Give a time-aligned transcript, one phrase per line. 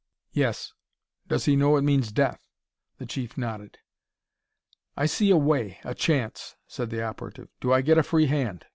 [0.33, 0.73] "Yes."
[1.27, 2.41] "Does he know it means death?"
[2.97, 3.77] The Chief nodded.
[4.97, 7.49] "I see a way a chance," said the operative.
[7.59, 8.65] "Do I get a free hand?"